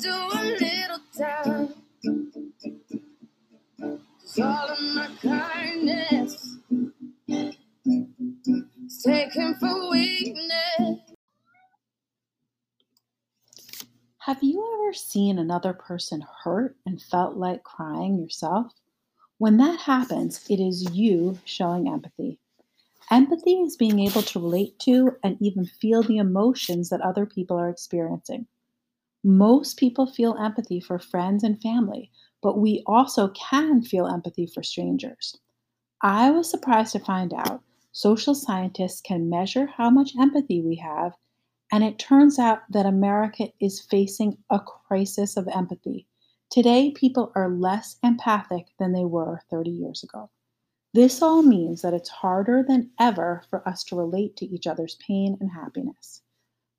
[0.00, 1.74] do a little time.
[4.22, 6.56] It's all of my kindness
[7.28, 11.00] is taken for weakness.
[14.18, 18.72] Have you ever seen another person hurt and felt like crying yourself?
[19.38, 22.38] When that happens, it is you showing empathy.
[23.10, 27.58] Empathy is being able to relate to and even feel the emotions that other people
[27.58, 28.46] are experiencing.
[29.22, 32.10] Most people feel empathy for friends and family,
[32.42, 35.36] but we also can feel empathy for strangers.
[36.02, 37.62] I was surprised to find out
[37.92, 41.14] social scientists can measure how much empathy we have
[41.72, 46.06] and it turns out that America is facing a crisis of empathy.
[46.50, 50.30] Today, people are less empathic than they were 30 years ago.
[50.92, 54.96] This all means that it's harder than ever for us to relate to each other's
[54.96, 56.22] pain and happiness.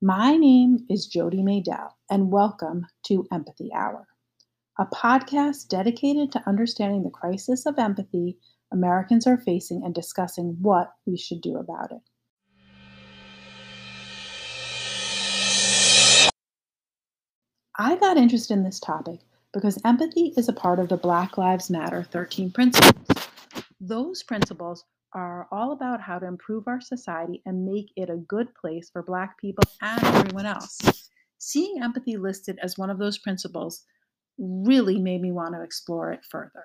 [0.04, 4.08] My name is Jody Maydell, and welcome to Empathy Hour,
[4.76, 8.36] a podcast dedicated to understanding the crisis of empathy
[8.72, 12.00] Americans are facing and discussing what we should do about it.
[17.78, 19.20] I got interested in this topic
[19.54, 23.28] because empathy is a part of the Black Lives Matter 13 principles.
[23.80, 24.84] Those principles
[25.14, 29.02] are all about how to improve our society and make it a good place for
[29.02, 30.78] Black people and everyone else.
[31.38, 33.84] Seeing empathy listed as one of those principles
[34.38, 36.64] really made me want to explore it further.